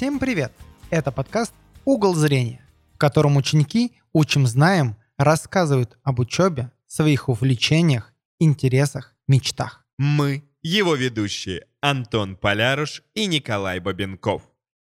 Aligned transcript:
Всем 0.00 0.18
привет! 0.18 0.50
Это 0.88 1.12
подкаст 1.12 1.52
«Угол 1.84 2.14
зрения», 2.14 2.66
в 2.94 2.96
котором 2.96 3.36
ученики 3.36 3.92
«Учим, 4.14 4.46
знаем» 4.46 4.96
рассказывают 5.18 5.98
об 6.02 6.20
учебе, 6.20 6.72
своих 6.86 7.28
увлечениях, 7.28 8.14
интересах, 8.38 9.14
мечтах. 9.28 9.84
Мы, 9.98 10.48
его 10.62 10.94
ведущие 10.94 11.66
Антон 11.82 12.36
Поляруш 12.36 13.02
и 13.12 13.26
Николай 13.26 13.78
Бабенков. 13.78 14.50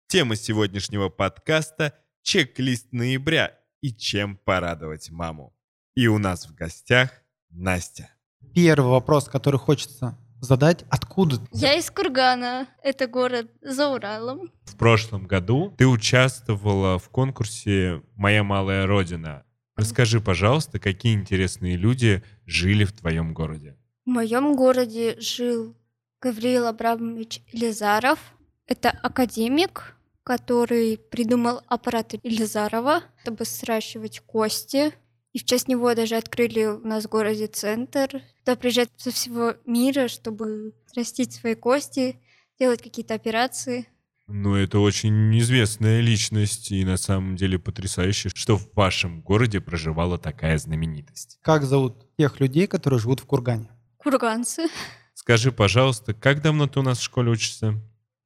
Тема 0.09 0.37
сегодняшнего 0.37 1.09
подкаста– 1.09 1.95
чек-лист 2.23 2.89
ноября 2.93 3.59
и 3.81 3.95
чем 3.95 4.37
порадовать 4.37 5.09
маму. 5.09 5.57
И 5.95 6.07
у 6.07 6.19
нас 6.19 6.47
в 6.47 6.55
гостях 6.55 7.13
Настя. 7.49 8.11
Первый 8.55 8.91
вопрос, 8.91 9.25
который 9.25 9.59
хочется 9.59 10.19
задать, 10.41 10.85
откуда 10.89 11.39
ты? 11.39 11.47
Я 11.53 11.75
из 11.75 11.91
Кургана. 11.91 12.69
Это 12.83 13.07
город 13.07 13.51
за 13.63 13.89
Уралом. 13.89 14.53
В 14.65 14.77
прошлом 14.77 15.27
году 15.27 15.75
ты 15.77 15.87
участвовала 15.87 16.99
в 16.99 17.09
конкурсе 17.09 18.03
«Моя 18.17 18.45
малая 18.45 18.87
родина». 18.87 19.45
Расскажи, 19.77 20.21
пожалуйста, 20.21 20.81
какие 20.81 21.15
интересные 21.15 21.77
люди 21.77 22.25
жили 22.47 22.85
в 22.85 22.93
твоем 22.93 23.33
городе? 23.33 23.77
В 24.05 24.11
моем 24.11 24.57
городе 24.57 25.17
жил 25.21 25.77
Гавриил 26.21 26.67
Абрамович 26.67 27.43
Елизаров. 27.53 28.19
Это 28.67 28.91
академик, 28.91 29.97
который 30.25 30.99
придумал 30.99 31.63
аппарат 31.69 32.15
Елизарова, 32.23 33.03
чтобы 33.23 33.45
сращивать 33.45 34.21
кости. 34.21 34.93
И 35.33 35.39
в 35.39 35.45
честь 35.45 35.69
него 35.69 35.95
даже 35.95 36.17
открыли 36.17 36.65
у 36.65 36.87
нас 36.87 37.05
в 37.05 37.09
городе 37.09 37.47
центр. 37.47 38.23
Туда 38.45 38.57
приезжают 38.57 38.91
со 38.97 39.11
всего 39.11 39.55
мира, 39.67 40.09
чтобы 40.09 40.73
растить 40.97 41.33
свои 41.35 41.55
кости, 41.55 42.19
делать 42.59 42.83
какие-то 42.83 43.15
операции. 43.15 43.87
Ну, 44.31 44.55
это 44.55 44.79
очень 44.81 45.39
известная 45.39 46.01
личность 46.01 46.71
и 46.71 46.85
на 46.85 46.99
самом 46.99 47.35
деле 47.37 47.59
потрясающе, 47.59 48.29
что 48.35 48.59
в 48.59 48.75
вашем 48.75 49.23
городе 49.23 49.59
проживала 49.59 50.19
такая 50.19 50.59
знаменитость. 50.59 51.39
Как 51.41 51.65
зовут 51.65 52.07
тех 52.19 52.39
людей, 52.39 52.67
которые 52.67 53.01
живут 53.01 53.21
в 53.21 53.25
Кургане? 53.25 53.71
Курганцы. 53.97 54.69
Скажи, 55.15 55.51
пожалуйста, 55.51 56.13
как 56.13 56.43
давно 56.43 56.67
ты 56.67 56.81
у 56.81 56.83
нас 56.83 56.99
в 56.99 57.03
школе 57.03 57.31
учишься? 57.31 57.75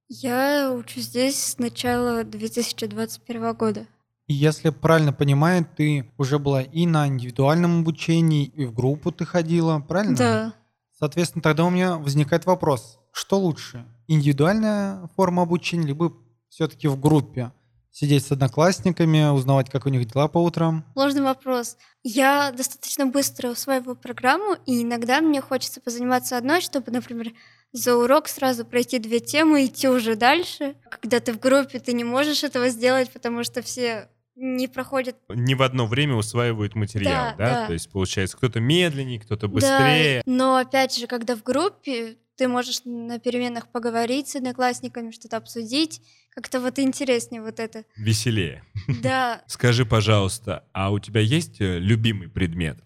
Я 0.08 0.72
учусь 0.72 1.04
здесь 1.04 1.42
с 1.42 1.58
начала 1.58 2.24
2021 2.24 3.54
года. 3.54 3.86
И 4.26 4.34
если 4.34 4.70
правильно 4.70 5.12
понимаю, 5.12 5.66
ты 5.76 6.10
уже 6.16 6.38
была 6.38 6.62
и 6.62 6.86
на 6.86 7.08
индивидуальном 7.08 7.80
обучении, 7.80 8.44
и 8.44 8.64
в 8.64 8.74
группу 8.74 9.10
ты 9.10 9.24
ходила, 9.24 9.80
правильно? 9.80 10.16
Да. 10.16 10.54
Соответственно, 10.98 11.42
тогда 11.42 11.64
у 11.64 11.70
меня 11.70 11.96
возникает 11.96 12.46
вопрос, 12.46 13.00
что 13.12 13.38
лучше? 13.38 13.84
Индивидуальная 14.06 15.08
форма 15.16 15.42
обучения, 15.42 15.86
либо 15.86 16.12
все-таки 16.48 16.88
в 16.88 17.00
группе? 17.00 17.52
Сидеть 17.90 18.24
с 18.24 18.32
одноклассниками, 18.32 19.30
узнавать, 19.30 19.68
как 19.68 19.84
у 19.84 19.90
них 19.90 20.06
дела 20.06 20.28
по 20.28 20.38
утрам? 20.38 20.84
Сложный 20.94 21.22
вопрос. 21.22 21.76
Я 22.02 22.50
достаточно 22.52 23.06
быстро 23.06 23.50
усваиваю 23.50 23.96
программу, 23.96 24.56
и 24.64 24.82
иногда 24.82 25.20
мне 25.20 25.42
хочется 25.42 25.80
позаниматься 25.80 26.38
одной, 26.38 26.62
чтобы, 26.62 26.90
например, 26.90 27.32
за 27.72 27.96
урок 27.96 28.28
сразу 28.28 28.64
пройти 28.64 28.98
две 28.98 29.20
темы 29.20 29.62
и 29.62 29.66
идти 29.66 29.88
уже 29.88 30.14
дальше. 30.16 30.74
Когда 30.90 31.20
ты 31.20 31.32
в 31.32 31.38
группе, 31.40 31.78
ты 31.80 31.92
не 31.92 32.04
можешь 32.04 32.44
этого 32.44 32.68
сделать, 32.68 33.10
потому 33.10 33.44
что 33.44 33.62
все 33.62 34.08
не 34.34 34.66
проходят. 34.68 35.16
Не 35.28 35.54
в 35.54 35.62
одно 35.62 35.86
время 35.86 36.14
усваивают 36.14 36.74
материал, 36.74 37.32
Да, 37.32 37.34
да? 37.36 37.60
да. 37.62 37.66
То 37.66 37.72
есть, 37.74 37.90
получается, 37.90 38.36
кто-то 38.36 38.60
медленнее, 38.60 39.20
кто-то 39.20 39.46
Да, 39.46 39.52
быстрее. 39.52 40.22
но 40.26 40.56
опять 40.56 40.96
же, 40.96 41.06
когда 41.06 41.36
в 41.36 41.42
группе, 41.42 42.16
ты 42.36 42.48
можешь 42.48 42.80
на 42.84 43.18
переменах 43.18 43.68
поговорить 43.68 44.28
с 44.28 44.36
одноклассниками, 44.36 45.10
что-то 45.10 45.36
обсудить. 45.36 46.00
Как-то 46.30 46.60
вот 46.60 46.78
интереснее 46.78 47.42
вот 47.42 47.60
это. 47.60 47.84
Веселее. 47.96 48.64
Да, 49.02 49.42
Скажи, 49.46 49.84
пожалуйста, 49.84 50.64
а 50.72 50.90
у 50.90 50.98
тебя 50.98 51.20
есть 51.20 51.60
э, 51.60 51.78
любимый 51.78 52.28
предмет? 52.28 52.78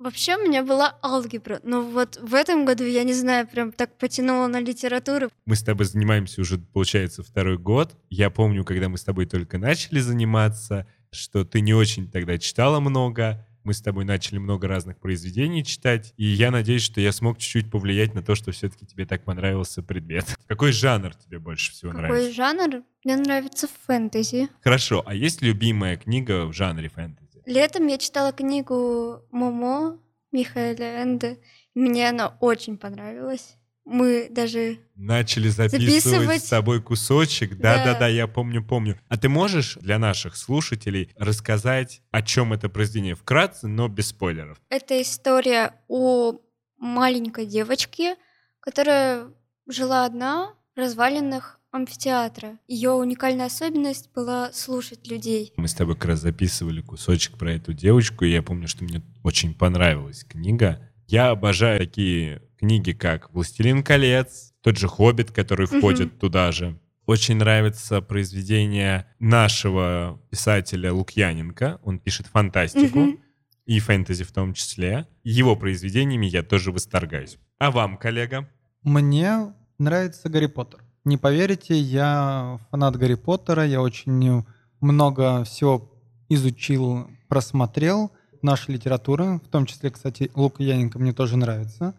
Вообще 0.00 0.36
у 0.36 0.40
меня 0.40 0.64
была 0.64 0.98
алгебра, 1.04 1.60
но 1.62 1.82
вот 1.82 2.16
в 2.16 2.34
этом 2.34 2.64
году, 2.64 2.84
я 2.84 3.04
не 3.04 3.12
знаю, 3.14 3.46
прям 3.46 3.70
так 3.70 3.96
потянула 3.98 4.48
на 4.48 4.58
литературу. 4.58 5.28
Мы 5.44 5.54
с 5.54 5.62
тобой 5.62 5.86
занимаемся 5.86 6.40
уже, 6.40 6.58
получается, 6.58 7.22
второй 7.22 7.58
год. 7.58 7.96
Я 8.08 8.30
помню, 8.30 8.64
когда 8.64 8.88
мы 8.88 8.98
с 8.98 9.04
тобой 9.04 9.26
только 9.26 9.58
начали 9.58 10.00
заниматься, 10.00 10.86
что 11.12 11.44
ты 11.44 11.60
не 11.60 11.74
очень 11.74 12.10
тогда 12.10 12.38
читала 12.38 12.80
много. 12.80 13.46
Мы 13.62 13.74
с 13.74 13.82
тобой 13.82 14.06
начали 14.06 14.38
много 14.38 14.68
разных 14.68 14.98
произведений 14.98 15.62
читать, 15.62 16.14
и 16.16 16.24
я 16.24 16.50
надеюсь, 16.50 16.82
что 16.82 17.02
я 17.02 17.12
смог 17.12 17.36
чуть-чуть 17.36 17.70
повлиять 17.70 18.14
на 18.14 18.22
то, 18.22 18.34
что 18.34 18.52
все-таки 18.52 18.86
тебе 18.86 19.04
так 19.04 19.22
понравился 19.22 19.82
предмет. 19.82 20.24
Какой 20.48 20.72
жанр 20.72 21.14
тебе 21.14 21.38
больше 21.38 21.72
всего 21.72 21.90
Какой 21.92 22.08
нравится? 22.08 22.32
жанр? 22.32 22.82
Мне 23.04 23.16
нравится 23.16 23.68
фэнтези. 23.86 24.48
Хорошо, 24.62 25.02
а 25.04 25.14
есть 25.14 25.42
любимая 25.42 25.98
книга 25.98 26.46
в 26.46 26.54
жанре 26.54 26.88
фэнтези? 26.88 27.29
Летом 27.50 27.88
я 27.88 27.98
читала 27.98 28.30
книгу 28.30 29.24
«Момо» 29.32 29.98
Михаэля 30.30 31.02
Энде. 31.02 31.40
Мне 31.74 32.08
она 32.08 32.36
очень 32.38 32.78
понравилась. 32.78 33.56
Мы 33.84 34.28
даже... 34.30 34.78
Начали 34.94 35.48
записывать, 35.48 36.04
Записывать. 36.04 36.44
с 36.44 36.48
собой 36.48 36.80
кусочек. 36.80 37.56
Да. 37.56 37.78
Да-да-да, 37.78 38.06
я 38.06 38.28
помню, 38.28 38.64
помню. 38.64 39.00
А 39.08 39.16
ты 39.16 39.28
можешь 39.28 39.74
для 39.80 39.98
наших 39.98 40.36
слушателей 40.36 41.12
рассказать, 41.16 42.02
о 42.12 42.22
чем 42.22 42.52
это 42.52 42.68
произведение 42.68 43.16
вкратце, 43.16 43.66
но 43.66 43.88
без 43.88 44.10
спойлеров? 44.10 44.56
Это 44.68 45.02
история 45.02 45.74
о 45.88 46.38
маленькой 46.78 47.46
девочке, 47.46 48.14
которая 48.60 49.26
жила 49.66 50.04
одна 50.04 50.54
в 50.76 50.78
развалинах 50.78 51.59
амфитеатра. 51.70 52.58
Ее 52.68 52.90
уникальная 52.90 53.46
особенность 53.46 54.10
была 54.14 54.52
слушать 54.52 55.08
людей. 55.08 55.52
Мы 55.56 55.68
с 55.68 55.74
тобой 55.74 55.94
как 55.94 56.06
раз 56.06 56.20
записывали 56.20 56.80
кусочек 56.80 57.38
про 57.38 57.52
эту 57.52 57.72
девочку, 57.72 58.24
и 58.24 58.30
я 58.32 58.42
помню, 58.42 58.68
что 58.68 58.84
мне 58.84 59.02
очень 59.22 59.54
понравилась 59.54 60.24
книга. 60.24 60.80
Я 61.06 61.30
обожаю 61.30 61.78
такие 61.80 62.42
книги, 62.58 62.92
как 62.92 63.32
«Властелин 63.32 63.82
колец», 63.82 64.52
тот 64.62 64.76
же 64.78 64.86
«Хоббит», 64.88 65.30
который 65.32 65.66
входит 65.66 66.18
туда 66.18 66.52
же. 66.52 66.78
Очень 67.06 67.36
нравится 67.36 68.00
произведение 68.00 69.06
нашего 69.18 70.20
писателя 70.30 70.92
Лукьяненко. 70.92 71.80
Он 71.82 71.98
пишет 71.98 72.26
фантастику 72.26 72.98
Мгм. 73.00 73.20
и 73.66 73.80
фэнтези 73.80 74.22
в 74.22 74.30
том 74.32 74.54
числе. 74.54 75.08
Его 75.24 75.56
произведениями 75.56 76.26
я 76.26 76.42
тоже 76.42 76.70
восторгаюсь. 76.70 77.38
А 77.58 77.70
вам, 77.72 77.96
коллега? 77.96 78.48
Мне 78.82 79.52
нравится 79.78 80.28
Гарри 80.28 80.46
Поттер. 80.46 80.84
Не 81.10 81.16
поверите, 81.16 81.76
я 81.76 82.60
фанат 82.70 82.94
Гарри 82.94 83.16
Поттера, 83.16 83.66
я 83.66 83.82
очень 83.82 84.44
много 84.80 85.42
всего 85.42 85.90
изучил, 86.28 87.08
просмотрел 87.26 88.12
нашей 88.42 88.74
литературы, 88.74 89.40
в 89.44 89.48
том 89.48 89.66
числе, 89.66 89.90
кстати, 89.90 90.30
Лука 90.36 90.62
Яненко 90.62 91.00
мне 91.00 91.12
тоже 91.12 91.36
нравится. 91.36 91.94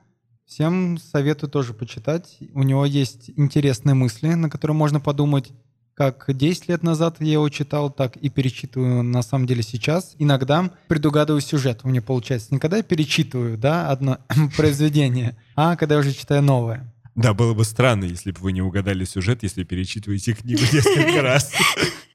Всем 0.46 0.98
советую 0.98 1.50
тоже 1.50 1.74
почитать. 1.74 2.38
У 2.54 2.64
него 2.64 2.86
есть 2.86 3.32
интересные 3.36 3.96
мысли, 3.96 4.30
на 4.30 4.50
которые 4.50 4.78
можно 4.78 5.02
подумать. 5.02 5.52
Как 5.94 6.24
10 6.30 6.70
лет 6.70 6.82
назад 6.82 7.18
я 7.20 7.34
его 7.34 7.50
читал, 7.50 7.92
так 7.92 8.16
и 8.16 8.30
перечитываю 8.30 9.04
на 9.04 9.24
самом 9.24 9.46
деле 9.46 9.62
сейчас. 9.62 10.16
Иногда 10.20 10.72
предугадываю 10.88 11.42
сюжет. 11.42 11.82
У 11.84 11.90
меня 11.90 12.02
получается 12.02 12.54
не 12.54 12.62
когда 12.62 12.78
я 12.78 12.84
перечитываю 12.84 13.58
да, 13.58 13.90
одно 13.90 14.20
произведение, 14.56 15.36
а 15.58 15.76
когда 15.76 15.96
я 15.96 16.00
уже 16.00 16.14
читаю 16.14 16.42
новое. 16.44 16.90
Да, 17.22 17.34
было 17.34 17.54
бы 17.54 17.64
странно, 17.66 18.06
если 18.06 18.32
бы 18.32 18.40
вы 18.40 18.52
не 18.52 18.62
угадали 18.62 19.06
сюжет, 19.06 19.44
если 19.44 19.64
перечитываете 19.64 20.34
книгу 20.34 20.62
несколько 20.62 21.22
раз. 21.22 21.52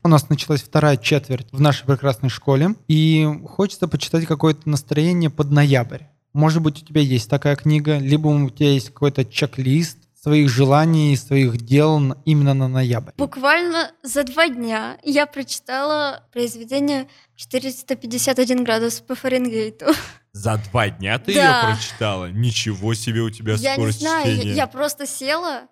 У 0.03 0.09
нас 0.09 0.29
началась 0.29 0.63
вторая 0.63 0.97
четверть 0.97 1.47
в 1.53 1.61
нашей 1.61 1.85
прекрасной 1.87 2.29
школе, 2.29 2.75
и 2.89 3.29
хочется 3.47 3.89
почитать 3.89 4.27
какое-то 4.27 4.69
настроение 4.69 5.31
под 5.31 5.51
ноябрь. 5.51 6.03
Может 6.33 6.63
быть, 6.63 6.83
у 6.83 6.87
тебя 6.87 7.01
есть 7.01 7.31
такая 7.31 7.57
книга, 7.57 7.99
либо 7.99 8.29
у 8.29 8.51
тебя 8.51 8.71
есть 8.71 8.89
какой-то 8.91 9.25
чек-лист 9.25 9.99
своих 10.27 10.49
желаний, 10.49 11.17
своих 11.17 11.57
дел 11.59 12.01
именно 12.25 12.53
на 12.53 12.67
ноябрь. 12.67 13.13
Буквально 13.17 13.93
за 14.03 14.25
два 14.25 14.49
дня 14.49 14.99
я 15.05 15.25
прочитала 15.25 16.25
произведение 16.33 17.07
«451 17.39 18.65
градус 18.65 18.99
по 19.01 19.15
Фаренгейту». 19.15 19.87
За 20.33 20.61
два 20.71 20.89
дня 20.89 21.21
ты 21.21 21.33
Да. 21.33 21.61
ее 21.71 21.75
прочитала? 21.77 22.29
Ничего 22.33 22.95
себе 22.95 23.21
у 23.21 23.31
тебя 23.31 23.53
Я 23.55 23.71
не 23.71 23.75
скорость 23.77 24.01
знаю, 24.01 24.27
я, 24.33 24.37
чтения. 24.37 24.55
я 24.57 24.67
просто 24.67 25.07
села 25.07 25.69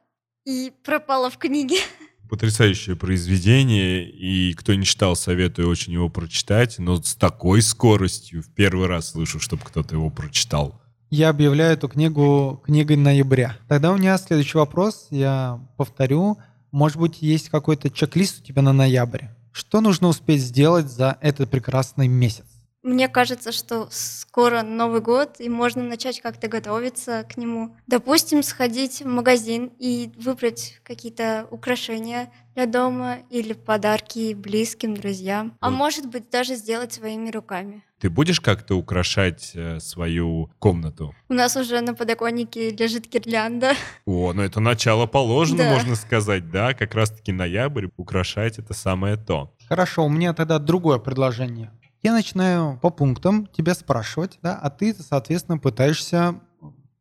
и 0.47 0.73
пропала 0.85 1.31
в 1.31 1.37
книге. 1.39 1.79
Потрясающее 2.31 2.95
произведение, 2.95 4.09
и 4.09 4.55
кто 4.55 4.73
не 4.75 4.85
читал, 4.85 5.17
советую 5.17 5.69
очень 5.69 5.95
его 5.95 6.09
прочитать, 6.09 6.79
но 6.79 7.03
с 7.03 7.17
такой 7.17 7.61
скоростью 7.61 8.41
в 8.41 8.55
первый 8.55 8.87
раз 8.87 9.11
слышу, 9.11 9.41
чтобы 9.41 9.65
кто-то 9.65 9.97
его 9.97 10.11
прочитал. 10.11 10.81
Я 11.17 11.29
объявляю 11.29 11.75
эту 11.75 11.87
книгу 11.87 12.61
книгой 12.65 12.97
ноября. 12.97 13.57
Тогда 13.69 13.93
у 13.93 13.97
меня 13.97 14.19
следующий 14.19 14.59
вопрос, 14.59 15.07
я 15.11 15.61
повторю. 15.77 16.39
Может 16.73 16.99
быть, 16.99 17.23
есть 17.23 17.51
какой-то 17.51 17.89
чек-лист 17.89 18.41
у 18.41 18.45
тебя 18.45 18.63
на 18.63 18.73
ноябрь? 18.73 19.27
Что 19.53 19.81
нужно 19.81 20.09
успеть 20.09 20.41
сделать 20.41 20.89
за 20.89 21.17
этот 21.21 21.51
прекрасный 21.51 22.09
месяц? 22.09 22.47
Мне 22.83 23.07
кажется, 23.09 23.53
что 23.53 23.87
скоро 23.93 24.63
Новый 24.63 25.01
год, 25.01 25.37
и 25.39 25.49
можно 25.49 25.85
начать 25.85 26.21
как-то 26.21 26.49
готовиться 26.49 27.25
к 27.33 27.37
нему. 27.37 27.77
Допустим, 27.87 28.43
сходить 28.43 29.01
в 29.01 29.07
магазин 29.07 29.71
и 29.79 30.11
выбрать 30.19 30.81
какие-то 30.83 31.47
украшения 31.53 32.33
для 32.55 32.67
дома 32.67 33.19
или 33.31 33.53
подарки 33.53 34.35
близким, 34.35 34.95
друзьям. 34.95 35.57
А 35.61 35.71
Вот. 35.71 35.77
может 35.77 36.07
быть, 36.07 36.31
даже 36.31 36.55
сделать 36.55 36.93
своими 36.93 37.31
руками. 37.31 37.83
Ты 37.99 38.11
будешь 38.11 38.41
как-то 38.41 38.77
украшать 38.77 39.53
э, 39.55 39.81
свою 39.81 40.51
комнату? 40.59 41.15
У 41.29 41.35
нас 41.35 41.57
уже 41.57 41.81
на 41.81 41.95
подоконнике 41.95 42.71
лежит 42.71 43.09
гирлянда. 43.09 43.73
О, 44.07 44.33
ну 44.33 44.43
это 44.43 44.61
начало 44.61 45.07
положено, 45.07 45.65
Да. 45.65 45.71
можно 45.73 45.97
сказать, 45.97 46.51
да? 46.51 46.75
Как 46.75 46.95
раз-таки 46.95 47.33
ноябрь, 47.33 47.89
украшать 47.97 48.59
это 48.59 48.75
самое 48.75 49.17
то. 49.17 49.53
Хорошо, 49.69 50.05
у 50.05 50.09
меня 50.09 50.33
тогда 50.35 50.59
другое 50.59 50.99
предложение. 50.99 51.73
Я 52.03 52.13
начинаю 52.13 52.79
по 52.83 52.91
пунктам 52.91 53.47
тебя 53.47 53.75
спрашивать, 53.75 54.39
да, 54.43 54.59
а 54.63 54.69
ты, 54.71 54.95
соответственно, 54.95 55.57
пытаешься 55.59 56.35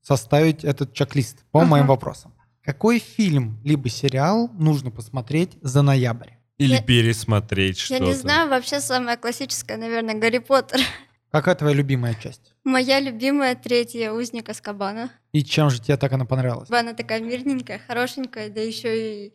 составить 0.02 0.64
этот 0.64 0.94
чек-лист 0.94 1.44
по 1.52 1.60
Ага. 1.62 1.70
моим 1.70 1.88
вопросам. 1.88 2.34
Какой 2.64 3.00
фильм 3.00 3.60
либо 3.64 3.90
сериал 3.90 4.50
нужно 4.54 4.90
посмотреть 4.90 5.58
за 5.62 5.82
ноябрь? 5.82 6.30
Или 6.58 6.76
Я- 6.76 6.82
пересмотреть 6.82 7.78
что-то. 7.80 8.04
Я 8.04 8.10
не 8.10 8.16
знаю, 8.16 8.50
вообще 8.50 8.80
самая 8.80 9.18
классическая, 9.18 9.76
наверное, 9.78 10.16
Гарри 10.18 10.38
Поттер. 10.38 10.80
Какая 11.32 11.56
твоя 11.56 11.76
любимая 11.76 12.14
часть? 12.14 12.54
Моя 12.64 13.00
любимая 13.00 13.56
третья 13.56 14.12
узник 14.12 14.48
Аскабана. 14.50 15.12
И 15.34 15.44
чем 15.44 15.70
же 15.72 15.82
тебе 15.82 15.98
так 15.98 16.14
она 16.14 16.26
понравилась? 16.26 16.70
Она 16.70 16.94
такая 16.94 17.20
мирненькая, 17.22 17.82
хорошенькая, 17.86 18.50
да 18.50 18.62
еще 18.62 19.26
и 19.28 19.34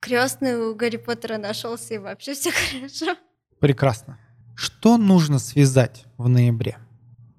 крестный 0.00 0.54
у 0.56 0.74
Гарри 0.76 0.98
Поттера 0.98 1.38
нашелся, 1.38 1.94
и 1.94 1.98
вообще 1.98 2.34
все 2.34 2.50
хорошо. 2.70 3.16
Прекрасно. 3.58 4.18
Что 4.54 4.96
нужно 4.98 5.38
связать 5.40 6.04
в 6.18 6.28
ноябре? 6.28 6.78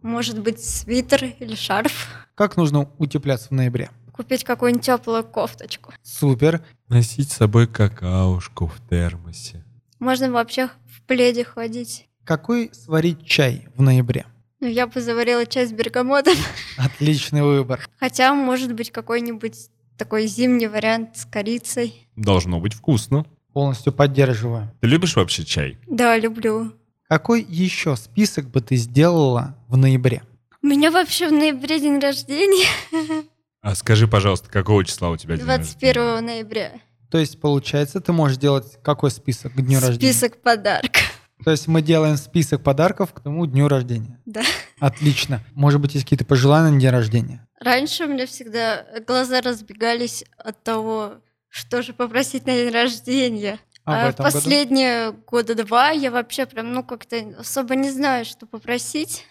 Может 0.02 0.42
быть, 0.42 0.62
свитер 0.64 1.24
или 1.40 1.56
шарф. 1.56 2.10
Как 2.36 2.58
нужно 2.58 2.90
утепляться 2.98 3.48
в 3.50 3.52
ноябре? 3.52 3.92
Купить 4.16 4.46
какую-нибудь 4.46 4.86
теплую 4.86 5.26
кофточку. 5.26 5.92
Супер. 6.02 6.64
Носить 6.88 7.30
с 7.34 7.36
собой 7.36 7.68
какаушку 7.68 8.68
в 8.68 8.80
термосе. 8.90 9.66
Можно 10.00 10.32
вообще 10.32 10.70
в 10.86 11.02
пледе 11.02 11.44
ходить. 11.44 12.08
Какой 12.24 12.70
сварить 12.74 13.26
чай 13.26 13.68
в 13.76 13.82
ноябре? 13.82 14.26
Ну, 14.62 14.68
я 14.68 14.88
бы 14.88 15.02
заварила 15.02 15.46
чай 15.46 15.68
с 15.68 15.74
бергамотом. 15.74 16.38
Отличный 16.78 17.44
выбор. 17.44 17.86
Хотя, 18.00 18.34
может 18.34 18.74
быть, 18.74 18.90
какой-нибудь 18.90 19.68
такой 19.98 20.28
зимний 20.28 20.68
вариант 20.68 21.18
с 21.18 21.26
корицей. 21.26 22.08
Должно 22.16 22.62
быть 22.62 22.74
вкусно. 22.74 23.26
Полностью 23.52 23.92
поддерживаю. 23.92 24.72
Ты 24.80 24.88
любишь 24.88 25.18
вообще 25.18 25.44
чай? 25.44 25.78
Да, 25.88 26.18
люблю. 26.18 26.72
Какой 27.10 27.42
еще 27.42 27.98
список 27.98 28.50
бы 28.50 28.62
ты 28.62 28.78
сделала 28.78 29.58
в 29.68 29.76
ноябре? 29.76 30.24
У 30.64 30.68
меня 30.68 30.90
вообще 30.90 31.28
в 31.28 31.34
ноябре 31.34 31.82
день 31.82 32.00
рождения. 32.00 32.70
А 33.66 33.74
скажи, 33.74 34.08
пожалуйста, 34.08 34.48
какого 34.48 34.86
числа 34.86 35.10
у 35.10 35.18
тебя 35.18 35.38
день 35.38 35.48
рождения? 35.48 35.94
21 35.94 36.24
ноября. 36.24 36.72
То 37.10 37.18
есть, 37.18 37.42
получается, 37.42 38.00
ты 38.00 38.14
можешь 38.14 38.38
делать 38.38 38.78
какой 38.84 39.10
список 39.10 39.54
к 39.54 39.56
дню 39.56 39.80
рождения? 39.80 40.14
Список 40.14 40.40
подарков. 40.40 41.02
То 41.44 41.50
есть 41.50 41.68
мы 41.68 41.82
делаем 41.82 42.16
список 42.18 42.62
подарков 42.62 43.12
к 43.12 43.22
тому 43.22 43.48
дню 43.48 43.68
рождения. 43.68 44.20
Да. 44.28 44.44
Отлично. 44.80 45.42
Может 45.56 45.82
быть, 45.82 45.96
есть 45.96 46.06
какие-то 46.06 46.26
пожелания 46.26 46.70
на 46.70 46.80
день 46.80 46.92
рождения? 46.92 47.48
Раньше 47.60 48.04
у 48.04 48.08
меня 48.08 48.28
всегда 48.28 48.86
глаза 49.08 49.42
разбегались 49.42 50.24
от 50.38 50.62
того, 50.62 51.16
что 51.50 51.82
же 51.82 51.94
попросить 51.94 52.46
на 52.46 52.54
день 52.54 52.72
рождения. 52.72 53.58
А, 53.84 54.06
в 54.06 54.10
этом 54.10 54.26
году? 54.26 54.38
последние 54.38 55.12
года 55.12 55.56
два 55.56 55.90
я 55.90 56.12
вообще 56.12 56.46
прям, 56.46 56.72
ну, 56.72 56.84
как-то 56.84 57.18
особо 57.40 57.74
не 57.76 57.90
знаю, 57.90 58.26
что 58.26 58.46
попросить. 58.46 59.26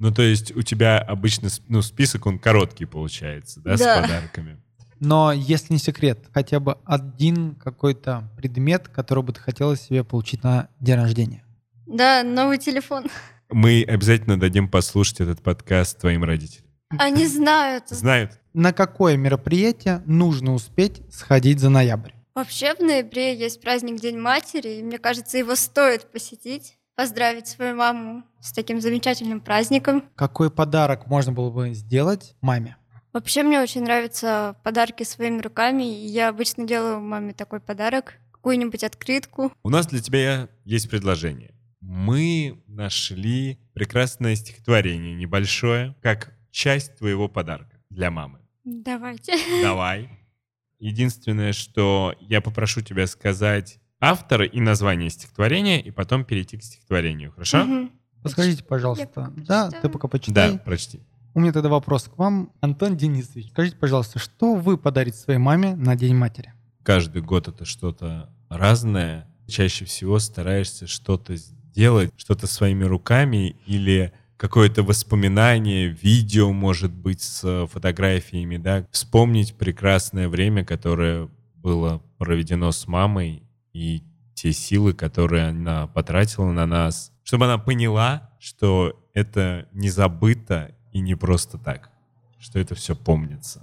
Ну, 0.00 0.10
то 0.10 0.22
есть 0.22 0.56
у 0.56 0.62
тебя 0.62 0.98
обычно 0.98 1.50
ну, 1.68 1.82
список, 1.82 2.26
он 2.26 2.38
короткий 2.38 2.86
получается, 2.86 3.60
да, 3.60 3.76
Да. 3.76 3.98
с 3.98 4.02
подарками? 4.02 4.58
Но 4.98 5.30
если 5.30 5.74
не 5.74 5.78
секрет, 5.78 6.26
хотя 6.32 6.58
бы 6.58 6.78
один 6.86 7.54
какой-то 7.54 8.28
предмет, 8.36 8.88
который 8.88 9.22
бы 9.22 9.32
ты 9.32 9.40
хотела 9.40 9.76
себе 9.76 10.02
получить 10.02 10.42
на 10.42 10.68
день 10.80 10.96
рождения. 10.96 11.44
Да, 11.86 12.22
новый 12.22 12.56
телефон. 12.58 13.06
Мы 13.50 13.84
обязательно 13.86 14.40
дадим 14.40 14.68
послушать 14.68 15.20
этот 15.20 15.42
подкаст 15.42 15.98
твоим 16.00 16.24
родителям. 16.24 16.66
Они 16.98 17.26
знают. 17.26 17.88
Знают? 17.88 18.38
На 18.54 18.72
какое 18.72 19.16
мероприятие 19.16 20.02
нужно 20.06 20.54
успеть 20.54 21.02
сходить 21.12 21.60
за 21.60 21.68
ноябрь? 21.68 22.12
Вообще 22.34 22.74
в 22.74 22.80
ноябре 22.80 23.36
есть 23.36 23.60
праздник 23.60 24.00
День 24.00 24.18
матери, 24.18 24.78
и 24.78 24.82
мне 24.82 24.98
кажется, 24.98 25.36
его 25.36 25.56
стоит 25.56 26.10
посетить, 26.10 26.78
поздравить 27.00 27.46
свою 27.46 27.76
маму 27.76 28.24
с 28.42 28.52
таким 28.52 28.78
замечательным 28.78 29.40
праздником. 29.40 30.04
Какой 30.16 30.50
подарок 30.50 31.06
можно 31.06 31.32
было 31.32 31.50
бы 31.50 31.72
сделать 31.72 32.36
маме? 32.42 32.76
Вообще 33.14 33.42
мне 33.42 33.58
очень 33.58 33.84
нравятся 33.84 34.54
подарки 34.64 35.02
своими 35.04 35.40
руками, 35.40 35.82
и 35.84 36.06
я 36.08 36.28
обычно 36.28 36.66
делаю 36.66 37.00
маме 37.00 37.32
такой 37.32 37.60
подарок, 37.60 38.16
какую-нибудь 38.32 38.84
открытку. 38.84 39.50
У 39.62 39.70
нас 39.70 39.86
для 39.86 40.02
тебя 40.02 40.50
есть 40.66 40.90
предложение. 40.90 41.54
Мы 41.80 42.62
нашли 42.66 43.58
прекрасное 43.72 44.36
стихотворение 44.36 45.14
небольшое, 45.14 45.96
как 46.02 46.34
часть 46.50 46.98
твоего 46.98 47.30
подарка 47.30 47.80
для 47.88 48.10
мамы. 48.10 48.40
Давайте. 48.64 49.38
Давай. 49.62 50.10
Единственное, 50.78 51.54
что 51.54 52.14
я 52.20 52.42
попрошу 52.42 52.82
тебя 52.82 53.06
сказать 53.06 53.79
автора 54.00 54.44
и 54.46 54.60
название 54.60 55.10
стихотворения, 55.10 55.80
и 55.80 55.90
потом 55.90 56.24
перейти 56.24 56.56
к 56.56 56.62
стихотворению, 56.62 57.32
хорошо? 57.32 57.88
Подскажите, 58.22 58.64
пожалуйста. 58.64 59.32
Да, 59.36 59.70
ты 59.70 59.88
пока 59.88 60.08
Да, 60.08 60.10
почитай. 60.10 60.58
прочти. 60.58 61.00
У 61.32 61.40
меня 61.40 61.52
тогда 61.52 61.68
вопрос 61.68 62.04
к 62.04 62.18
вам. 62.18 62.50
Антон 62.60 62.96
Денисович, 62.96 63.50
скажите, 63.50 63.76
пожалуйста, 63.76 64.18
что 64.18 64.56
вы 64.56 64.76
подарите 64.76 65.16
своей 65.16 65.38
маме 65.38 65.76
на 65.76 65.94
День 65.96 66.14
матери? 66.16 66.52
Каждый 66.82 67.22
год 67.22 67.46
это 67.48 67.64
что-то 67.64 68.30
разное. 68.48 69.28
Чаще 69.46 69.84
всего 69.84 70.18
стараешься 70.18 70.86
что-то 70.86 71.36
сделать, 71.36 72.12
что-то 72.16 72.46
своими 72.46 72.84
руками 72.84 73.56
или 73.66 74.12
какое-то 74.36 74.82
воспоминание, 74.82 75.88
видео, 75.88 76.52
может 76.52 76.92
быть, 76.92 77.20
с 77.20 77.66
фотографиями, 77.66 78.56
да, 78.56 78.86
вспомнить 78.90 79.54
прекрасное 79.54 80.28
время, 80.28 80.64
которое 80.64 81.28
было 81.56 82.02
проведено 82.18 82.72
с 82.72 82.86
мамой 82.88 83.42
и 83.72 84.02
те 84.34 84.52
силы, 84.52 84.94
которые 84.94 85.48
она 85.48 85.86
потратила 85.86 86.50
на 86.50 86.66
нас, 86.66 87.12
чтобы 87.22 87.44
она 87.46 87.58
поняла, 87.58 88.30
что 88.38 88.98
это 89.14 89.68
не 89.72 89.90
забыто 89.90 90.74
и 90.92 91.00
не 91.00 91.14
просто 91.14 91.58
так, 91.58 91.90
что 92.38 92.58
это 92.58 92.74
все 92.74 92.96
помнится 92.96 93.62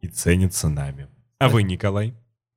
и 0.00 0.08
ценится 0.08 0.68
нами. 0.68 1.08
А 1.38 1.48
вы, 1.48 1.62
Николай? 1.62 2.14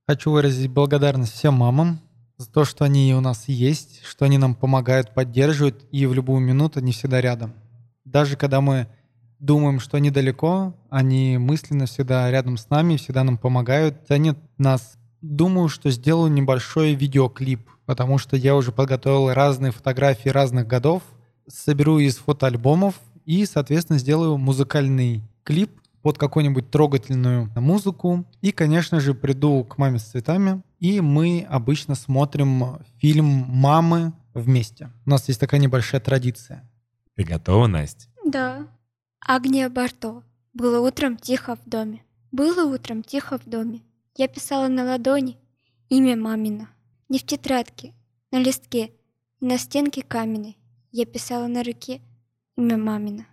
Хочу 0.07 0.31
выразить 0.31 0.71
благодарность 0.71 1.33
всем 1.33 1.55
мамам 1.55 2.01
за 2.37 2.49
то, 2.49 2.65
что 2.65 2.85
они 2.85 3.13
у 3.13 3.21
нас 3.21 3.47
есть, 3.47 4.03
что 4.05 4.25
они 4.25 4.37
нам 4.37 4.55
помогают, 4.55 5.13
поддерживают, 5.13 5.85
и 5.91 6.05
в 6.05 6.13
любую 6.13 6.39
минуту 6.39 6.79
они 6.79 6.91
всегда 6.91 7.21
рядом. 7.21 7.53
Даже 8.05 8.37
когда 8.37 8.61
мы 8.61 8.87
думаем, 9.39 9.79
что 9.79 9.97
они 9.97 10.09
далеко, 10.11 10.75
они 10.89 11.37
мысленно 11.37 11.85
всегда 11.85 12.31
рядом 12.31 12.57
с 12.57 12.69
нами, 12.69 12.97
всегда 12.97 13.23
нам 13.23 13.37
помогают, 13.37 14.07
ценят 14.07 14.37
нас. 14.57 14.97
Думаю, 15.21 15.67
что 15.67 15.89
сделаю 15.89 16.31
небольшой 16.31 16.93
видеоклип, 16.93 17.61
потому 17.85 18.17
что 18.17 18.35
я 18.35 18.55
уже 18.55 18.71
подготовил 18.71 19.33
разные 19.33 19.71
фотографии 19.71 20.29
разных 20.29 20.67
годов, 20.67 21.03
соберу 21.47 21.99
из 21.99 22.17
фотоальбомов 22.17 22.99
и, 23.25 23.45
соответственно, 23.45 23.99
сделаю 23.99 24.37
музыкальный 24.37 25.23
клип 25.43 25.71
под 26.01 26.17
какую-нибудь 26.17 26.71
трогательную 26.71 27.51
музыку. 27.55 28.25
И, 28.41 28.51
конечно 28.51 28.99
же, 28.99 29.13
приду 29.13 29.63
к 29.63 29.77
маме 29.77 29.99
с 29.99 30.03
цветами, 30.03 30.61
и 30.79 31.01
мы 31.01 31.45
обычно 31.49 31.95
смотрим 31.95 32.79
фильм 32.97 33.25
«Мамы» 33.25 34.13
вместе. 34.33 34.91
У 35.05 35.09
нас 35.09 35.27
есть 35.27 35.39
такая 35.39 35.59
небольшая 35.59 35.99
традиция. 35.99 36.69
Ты 37.15 37.23
готова, 37.23 37.67
Настя? 37.67 38.07
Да. 38.25 38.67
Агния 39.19 39.69
Барто. 39.69 40.23
Было 40.53 40.79
утром 40.79 41.17
тихо 41.17 41.57
в 41.57 41.69
доме. 41.69 42.03
Было 42.31 42.65
утром 42.65 43.03
тихо 43.03 43.37
в 43.37 43.49
доме. 43.49 43.81
Я 44.19 44.27
писала 44.27 44.67
на 44.67 44.83
ладони 44.83 45.37
имя 45.87 46.17
мамина. 46.17 46.67
Не 47.07 47.19
в 47.19 47.23
тетрадке, 47.23 47.93
на 48.31 48.43
листке, 48.43 48.91
и 49.39 49.45
на 49.45 49.57
стенке 49.57 50.01
каменной. 50.01 50.57
Я 50.91 51.05
писала 51.05 51.47
на 51.47 51.63
руке 51.63 52.01
имя 52.57 52.75
мамина. 52.75 53.27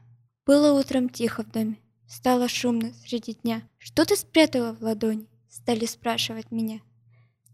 Было 0.47 0.79
утром 0.79 1.09
тихо 1.09 1.43
в 1.43 1.51
доме. 1.51 1.81
Стало 2.07 2.49
шумно 2.49 2.93
среди 3.05 3.35
дня. 3.35 3.63
Что 3.79 4.05
ты 4.05 4.15
спрятала 4.15 4.75
в 4.75 4.83
ладони? 4.83 5.27
Стали 5.49 5.87
спрашивать 5.87 6.53
меня. 6.53 6.79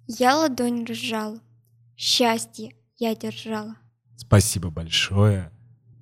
Я 0.06 0.36
ладонь 0.36 0.84
разжала. 0.84 1.40
Счастье 1.96 2.74
я 2.98 3.16
держала. 3.16 3.76
Спасибо 4.18 4.68
большое. 4.68 5.50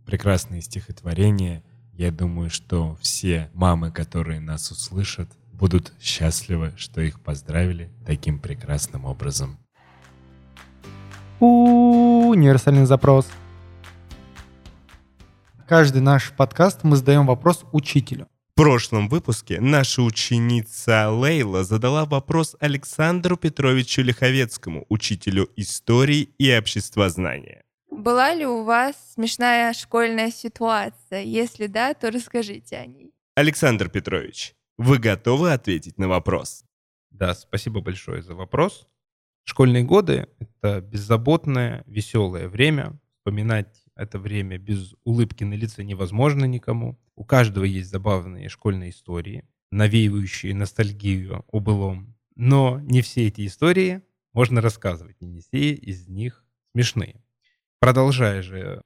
Прекрасное 0.05 0.63
стихотворение. 0.63 1.63
Я 1.93 2.11
думаю, 2.11 2.51
что 2.51 2.97
все 2.97 3.53
мамы, 3.55 3.93
которые 3.93 4.41
нас 4.41 4.73
услышат, 4.73 5.29
будут 5.61 5.93
счастливы, 6.01 6.73
что 6.77 7.03
их 7.03 7.21
поздравили 7.21 7.91
таким 8.07 8.39
прекрасным 8.39 9.05
образом. 9.05 9.59
Универсальный 11.39 12.87
запрос. 12.87 13.29
каждый 15.69 16.03
наш 16.03 16.33
подкаст 16.33 16.81
мы 16.83 16.97
задаем 16.97 17.27
вопрос 17.27 17.65
учителю. 17.73 18.27
В 18.53 18.55
прошлом 18.57 19.09
выпуске 19.09 19.61
наша 19.61 20.03
ученица 20.03 21.11
Лейла 21.11 21.63
задала 21.65 22.05
вопрос 22.05 22.57
Александру 22.61 23.37
Петровичу 23.37 24.03
Лиховецкому, 24.03 24.85
учителю 24.89 25.49
истории 25.57 26.29
и 26.39 26.53
обществознания. 26.59 27.63
Была 27.91 28.35
ли 28.35 28.47
у 28.47 28.65
вас 28.65 28.97
смешная 29.15 29.73
школьная 29.73 30.31
ситуация? 30.31 31.23
Если 31.23 31.67
да, 31.69 31.95
то 31.95 32.11
расскажите 32.11 32.77
о 32.77 32.87
ней. 32.87 33.13
Александр 33.37 33.89
Петрович, 33.89 34.55
вы 34.81 34.99
готовы 34.99 35.53
ответить 35.53 35.99
на 35.99 36.09
вопрос? 36.09 36.65
Да, 37.11 37.35
спасибо 37.35 37.83
большое 37.83 38.23
за 38.23 38.35
вопрос. 38.35 38.89
Школьные 39.45 39.85
годы— 39.85 40.29
это 40.39 40.81
беззаботное, 40.81 41.85
веселое 41.87 42.49
время. 42.49 42.99
Вспоминать 43.19 43.85
это 43.95 44.19
время 44.19 44.57
без 44.57 44.95
улыбки 45.05 45.45
на 45.45 45.53
лице 45.53 45.85
невозможно 45.85 46.47
никому. 46.47 46.99
У 47.15 47.25
каждого 47.25 47.65
есть 47.65 47.91
забавные 47.91 48.49
школьные 48.49 48.89
истории, 48.91 49.47
навеивающие 49.71 50.55
ностальгию 50.55 51.45
о 51.49 51.61
былом. 51.61 52.17
Но 52.35 52.81
не 52.81 53.03
все 53.03 53.27
эти 53.27 53.47
истории 53.47 54.01
можно 54.33 54.63
рассказывать, 54.63 55.17
и 55.21 55.27
не 55.27 55.41
все 55.41 55.75
из 55.75 56.09
них 56.09 56.43
смешные. 56.73 57.23
Продолжая 57.81 58.41
же 58.41 58.81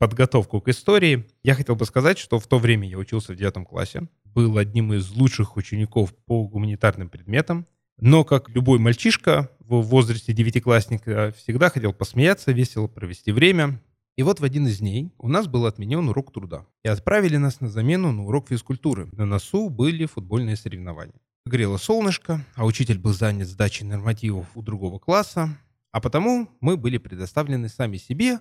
подготовку 0.00 0.62
к 0.62 0.68
истории, 0.68 1.26
я 1.42 1.54
хотел 1.54 1.76
бы 1.76 1.84
сказать, 1.84 2.18
что 2.18 2.38
в 2.38 2.46
то 2.46 2.58
время 2.58 2.88
я 2.88 2.96
учился 2.96 3.34
в 3.34 3.36
девятом 3.36 3.66
классе, 3.66 4.08
был 4.24 4.56
одним 4.56 4.94
из 4.94 5.10
лучших 5.10 5.58
учеников 5.58 6.14
по 6.24 6.48
гуманитарным 6.48 7.10
предметам, 7.10 7.66
но, 7.98 8.24
как 8.24 8.48
любой 8.48 8.78
мальчишка 8.78 9.50
в 9.58 9.82
возрасте 9.82 10.32
девятиклассника, 10.32 11.34
всегда 11.36 11.68
хотел 11.68 11.92
посмеяться, 11.92 12.50
весело 12.50 12.86
провести 12.86 13.30
время. 13.30 13.82
И 14.16 14.22
вот 14.22 14.40
в 14.40 14.44
один 14.44 14.66
из 14.66 14.78
дней 14.78 15.12
у 15.18 15.28
нас 15.28 15.46
был 15.46 15.66
отменен 15.66 16.08
урок 16.08 16.32
труда. 16.32 16.64
И 16.82 16.88
отправили 16.88 17.36
нас 17.36 17.60
на 17.60 17.68
замену 17.68 18.10
на 18.10 18.24
урок 18.24 18.48
физкультуры. 18.48 19.10
На 19.12 19.26
носу 19.26 19.68
были 19.68 20.06
футбольные 20.06 20.56
соревнования. 20.56 21.20
Грело 21.44 21.76
солнышко, 21.76 22.42
а 22.54 22.64
учитель 22.64 22.98
был 22.98 23.12
занят 23.12 23.48
сдачей 23.48 23.86
нормативов 23.86 24.46
у 24.54 24.62
другого 24.62 24.98
класса. 24.98 25.58
А 25.92 26.00
потому 26.00 26.48
мы 26.60 26.78
были 26.78 26.96
предоставлены 26.96 27.68
сами 27.68 27.98
себе 27.98 28.38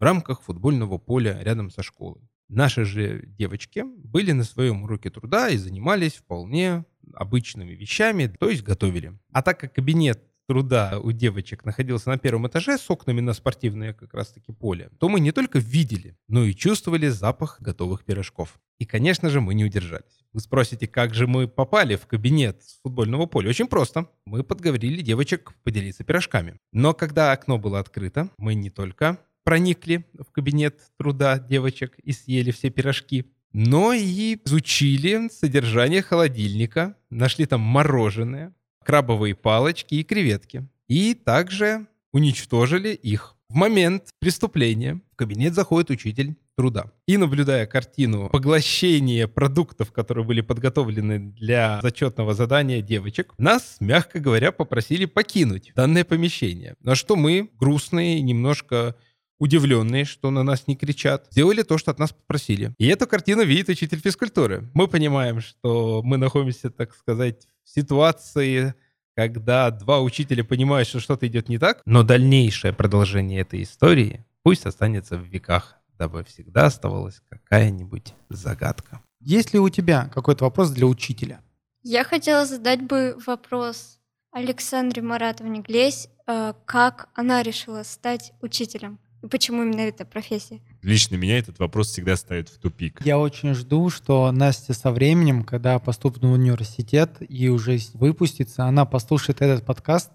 в 0.00 0.02
рамках 0.02 0.42
футбольного 0.42 0.98
поля 0.98 1.38
рядом 1.42 1.70
со 1.70 1.82
школой. 1.82 2.22
Наши 2.48 2.84
же 2.84 3.22
девочки 3.26 3.84
были 3.84 4.32
на 4.32 4.44
своем 4.44 4.82
уроке 4.82 5.10
труда 5.10 5.50
и 5.50 5.56
занимались 5.56 6.14
вполне 6.14 6.84
обычными 7.14 7.72
вещами, 7.72 8.34
то 8.38 8.48
есть 8.48 8.64
готовили. 8.64 9.16
А 9.30 9.42
так 9.42 9.60
как 9.60 9.74
кабинет 9.74 10.22
труда 10.48 10.98
у 10.98 11.12
девочек 11.12 11.64
находился 11.64 12.08
на 12.08 12.18
первом 12.18 12.48
этаже 12.48 12.76
с 12.76 12.90
окнами 12.90 13.20
на 13.20 13.34
спортивное 13.34 13.92
как 13.92 14.14
раз-таки 14.14 14.52
поле, 14.52 14.90
то 14.98 15.08
мы 15.08 15.20
не 15.20 15.30
только 15.30 15.60
видели, 15.60 16.16
но 16.26 16.44
и 16.44 16.54
чувствовали 16.54 17.06
запах 17.06 17.58
готовых 17.60 18.04
пирожков. 18.04 18.58
И, 18.78 18.86
конечно 18.86 19.28
же, 19.30 19.40
мы 19.40 19.54
не 19.54 19.64
удержались. 19.64 20.24
Вы 20.32 20.40
спросите, 20.40 20.88
как 20.88 21.14
же 21.14 21.26
мы 21.26 21.46
попали 21.46 21.94
в 21.94 22.06
кабинет 22.06 22.62
с 22.64 22.80
футбольного 22.82 23.26
поля? 23.26 23.50
Очень 23.50 23.68
просто. 23.68 24.08
Мы 24.24 24.42
подговорили 24.42 25.02
девочек 25.02 25.52
поделиться 25.62 26.02
пирожками. 26.02 26.56
Но 26.72 26.94
когда 26.94 27.30
окно 27.30 27.58
было 27.58 27.78
открыто, 27.78 28.30
мы 28.38 28.54
не 28.54 28.70
только 28.70 29.18
проникли 29.44 30.04
в 30.18 30.30
кабинет 30.32 30.80
труда 30.96 31.38
девочек 31.38 31.98
и 32.02 32.12
съели 32.12 32.50
все 32.50 32.70
пирожки, 32.70 33.26
но 33.52 33.92
и 33.92 34.38
изучили 34.44 35.28
содержание 35.28 36.02
холодильника, 36.02 36.96
нашли 37.10 37.46
там 37.46 37.60
мороженое, 37.60 38.54
крабовые 38.84 39.34
палочки 39.34 39.94
и 39.96 40.04
креветки. 40.04 40.68
И 40.88 41.14
также 41.14 41.86
уничтожили 42.12 42.90
их. 42.90 43.36
В 43.48 43.54
момент 43.54 44.10
преступления 44.20 45.00
в 45.12 45.16
кабинет 45.16 45.54
заходит 45.54 45.90
учитель 45.90 46.36
труда. 46.56 46.92
И 47.06 47.16
наблюдая 47.16 47.66
картину 47.66 48.28
поглощения 48.28 49.26
продуктов, 49.26 49.90
которые 49.92 50.24
были 50.24 50.40
подготовлены 50.40 51.18
для 51.18 51.80
зачетного 51.82 52.34
задания 52.34 52.80
девочек, 52.80 53.34
нас, 53.38 53.78
мягко 53.80 54.20
говоря, 54.20 54.52
попросили 54.52 55.06
покинуть 55.06 55.72
данное 55.74 56.04
помещение. 56.04 56.76
На 56.80 56.94
что 56.94 57.16
мы, 57.16 57.50
грустные, 57.58 58.20
немножко 58.20 58.94
удивленные, 59.40 60.04
что 60.04 60.30
на 60.30 60.44
нас 60.44 60.68
не 60.68 60.76
кричат, 60.76 61.26
сделали 61.30 61.62
то, 61.62 61.78
что 61.78 61.90
от 61.90 61.98
нас 61.98 62.12
попросили. 62.12 62.72
И 62.78 62.86
эту 62.86 63.08
картину 63.08 63.42
видит 63.42 63.70
учитель 63.70 63.98
физкультуры. 63.98 64.70
Мы 64.74 64.86
понимаем, 64.86 65.40
что 65.40 66.02
мы 66.04 66.18
находимся, 66.18 66.70
так 66.70 66.94
сказать, 66.94 67.48
в 67.64 67.70
ситуации, 67.70 68.74
когда 69.16 69.70
два 69.70 70.00
учителя 70.00 70.44
понимают, 70.44 70.86
что 70.86 71.00
что-то 71.00 71.26
идет 71.26 71.48
не 71.48 71.58
так, 71.58 71.82
но 71.86 72.02
дальнейшее 72.04 72.72
продолжение 72.72 73.40
этой 73.40 73.62
истории 73.62 74.24
пусть 74.42 74.66
останется 74.66 75.16
в 75.16 75.24
веках, 75.24 75.76
дабы 75.98 76.22
всегда 76.24 76.66
оставалась 76.66 77.20
какая-нибудь 77.30 78.14
загадка. 78.28 79.00
Есть 79.20 79.52
ли 79.52 79.58
у 79.58 79.68
тебя 79.68 80.10
какой-то 80.14 80.44
вопрос 80.44 80.70
для 80.70 80.86
учителя? 80.86 81.40
Я 81.82 82.04
хотела 82.04 82.44
задать 82.44 82.82
бы 82.82 83.16
вопрос 83.26 83.98
Александре 84.32 85.02
Маратовне 85.02 85.60
Глесь, 85.60 86.08
э, 86.26 86.52
как 86.66 87.08
она 87.14 87.42
решила 87.42 87.82
стать 87.82 88.32
учителем. 88.42 88.98
Почему 89.28 89.62
именно 89.62 89.80
эта 89.80 90.04
профессия? 90.04 90.60
Лично 90.82 91.16
меня 91.16 91.38
этот 91.38 91.58
вопрос 91.58 91.88
всегда 91.88 92.16
ставит 92.16 92.48
в 92.48 92.58
тупик. 92.58 93.02
Я 93.04 93.18
очень 93.18 93.54
жду, 93.54 93.90
что 93.90 94.30
Настя 94.32 94.72
со 94.72 94.90
временем, 94.90 95.44
когда 95.44 95.78
поступит 95.78 96.22
в 96.22 96.30
университет 96.30 97.16
и 97.28 97.48
уже 97.48 97.78
выпустится, 97.94 98.64
она 98.64 98.86
послушает 98.86 99.42
этот 99.42 99.64
подкаст 99.66 100.10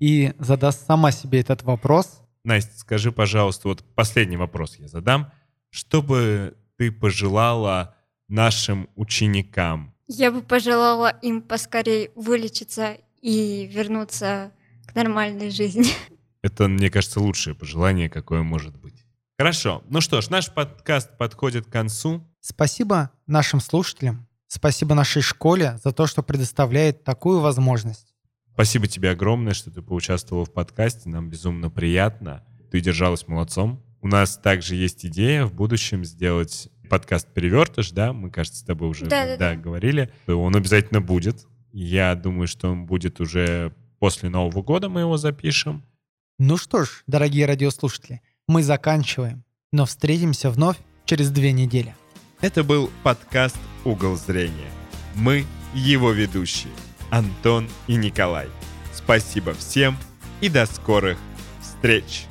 и 0.00 0.32
задаст 0.38 0.86
сама 0.86 1.12
себе 1.12 1.40
этот 1.40 1.62
вопрос. 1.62 2.20
Настя, 2.44 2.78
скажи, 2.78 3.12
пожалуйста, 3.12 3.68
вот 3.68 3.84
последний 3.94 4.36
вопрос 4.36 4.76
я 4.78 4.88
задам. 4.88 5.30
Что 5.70 6.02
бы 6.02 6.56
ты 6.76 6.90
пожелала 6.90 7.94
нашим 8.26 8.88
ученикам? 8.96 9.94
Я 10.08 10.32
бы 10.32 10.42
пожелала 10.42 11.10
им 11.22 11.42
поскорее 11.42 12.10
вылечиться 12.14 12.96
и 13.20 13.66
вернуться 13.72 14.52
к 14.86 14.94
нормальной 14.94 15.50
жизни. 15.50 15.86
Это, 16.48 16.66
мне 16.66 16.88
кажется, 16.88 17.20
лучшее 17.20 17.54
пожелание, 17.54 18.08
какое 18.08 18.42
может 18.42 18.74
быть. 18.74 19.04
Хорошо. 19.38 19.82
Ну 19.90 20.00
что 20.00 20.22
ж, 20.22 20.30
наш 20.30 20.50
подкаст 20.50 21.18
подходит 21.18 21.66
к 21.66 21.70
концу. 21.70 22.26
Спасибо 22.40 23.10
нашим 23.26 23.60
слушателям. 23.60 24.26
Спасибо 24.46 24.94
нашей 24.94 25.20
школе 25.20 25.78
за 25.84 25.92
то, 25.92 26.06
что 26.06 26.22
предоставляет 26.22 27.04
такую 27.04 27.40
возможность. 27.40 28.14
Спасибо 28.54 28.86
тебе 28.86 29.10
огромное, 29.10 29.52
что 29.52 29.70
ты 29.70 29.82
поучаствовал 29.82 30.46
в 30.46 30.52
подкасте. 30.52 31.10
Нам 31.10 31.28
безумно 31.28 31.68
приятно. 31.68 32.46
Ты 32.70 32.80
держалась 32.80 33.28
молодцом. 33.28 33.84
У 34.00 34.08
нас 34.08 34.38
также 34.38 34.74
есть 34.74 35.04
идея 35.04 35.44
в 35.44 35.52
будущем 35.52 36.02
сделать 36.02 36.70
подкаст 36.88 37.28
«Перевертыш», 37.34 37.90
да? 37.90 38.14
Мы, 38.14 38.30
кажется, 38.30 38.60
с 38.60 38.62
тобой 38.62 38.88
уже 38.88 39.04
да, 39.04 39.26
да, 39.26 39.36
да. 39.36 39.54
говорили. 39.54 40.10
Он 40.26 40.56
обязательно 40.56 41.02
будет. 41.02 41.46
Я 41.72 42.14
думаю, 42.14 42.46
что 42.48 42.70
он 42.70 42.86
будет 42.86 43.20
уже 43.20 43.74
после 43.98 44.30
Нового 44.30 44.62
года 44.62 44.88
мы 44.88 45.00
его 45.00 45.18
запишем. 45.18 45.84
Ну 46.40 46.56
что 46.56 46.84
ж, 46.84 47.02
дорогие 47.08 47.46
радиослушатели, 47.46 48.22
мы 48.46 48.62
заканчиваем, 48.62 49.42
но 49.72 49.86
встретимся 49.86 50.50
вновь 50.50 50.76
через 51.04 51.30
две 51.30 51.50
недели. 51.50 51.96
Это 52.40 52.62
был 52.62 52.92
подкаст 53.02 53.56
«Угол 53.84 54.14
зрения». 54.14 54.70
Мы 55.16 55.44
его 55.74 56.12
ведущие, 56.12 56.72
Антон 57.10 57.68
и 57.88 57.96
Николай. 57.96 58.46
Спасибо 58.94 59.52
всем 59.52 59.98
и 60.40 60.48
до 60.48 60.66
скорых 60.66 61.18
встреч! 61.60 62.27